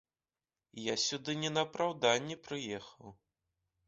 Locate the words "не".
1.41-1.51